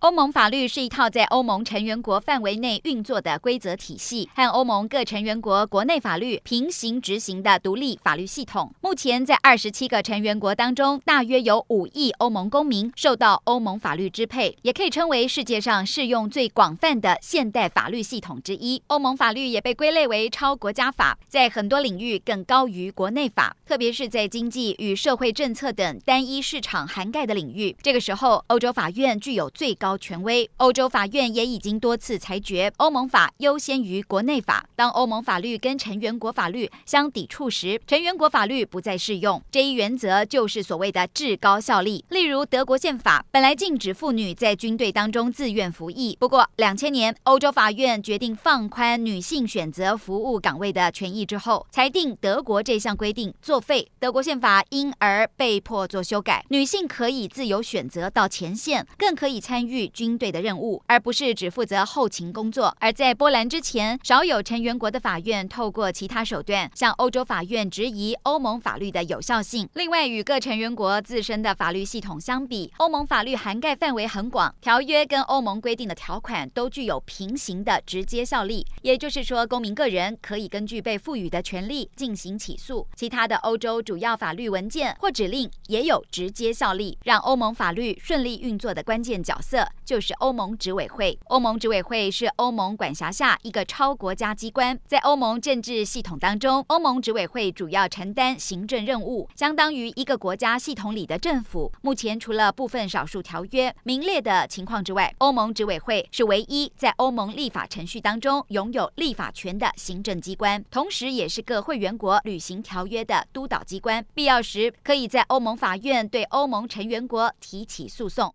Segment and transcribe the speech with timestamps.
[0.00, 8.72] 欧盟法律是一套在欧盟成员国范围内运作的规则体系，和欧盟各成员国国内法律平行执行的独立法律系统。
[8.80, 18.80] 目前，在二十七个成员国当中，大约有五亿欧盟公民受到欧盟法律支配，也可以称为世界上适用最广泛的现代法律系统之一。
[18.86, 27.76] 欧盟法律也被归类为超国家法，在很多领域更高于国内法，特别是在经济与社会政策等单一市场涵盖的领域。
[27.82, 29.87] 这个时候，欧洲法院具有最高。
[29.88, 34.68] 高权威，欧洲法院也已经多次裁决，欧盟法优先于国内法。
[34.76, 39.42] 当欧盟法律跟成员国法律相抵触时，成员国法律不再适用。
[39.50, 42.04] 这一原则就是所谓的至高效力。
[42.10, 56.44] 例如，德国宪法本来禁止妇女在军队当中自愿服役，不过两千年欧洲法院决定放宽女性选择服务岗位的权益之后，裁定德国这项规定作废，德国宪法因而被迫做修改。
[56.50, 59.77] 女性可以自由选择到前线，更可以参与。
[59.86, 62.74] 军队的任务，而不是只负责后勤工作。
[62.80, 69.68] 而在波兰之前，少有成员国的法院透过其他手段向欧洲法院质疑欧盟法律的有效性。
[69.74, 78.66] 另外，与各成员国自身的法律系统相比，欧盟法律涵盖范围很广，条约跟欧盟规定的条款都具有平行的直接效力。
[78.82, 82.86] 也就是说，公民个人可以根据被赋予的权利进行起诉。
[82.96, 89.67] 其他的欧洲主要法律文件或指令也有直接效力，让欧盟法律顺利运作的关键角色。
[89.84, 91.18] 就是欧盟执委会。
[91.26, 101.72] 欧盟执委会是欧盟管辖下一个超国家机关，在欧盟政治系统当中，欧盟执委会主要承担行政任务，相当于一个国家系统里的政府。
[101.82, 114.04] 目前除了部分少数条约名列的情况之外，欧盟执委会是唯一在欧盟立法程序当中拥有立法权的行政机关，同时也是各会员国履行条约的督导机关。
[114.14, 118.34] 必要时，可以在欧盟法院对欧盟成员国提起诉讼。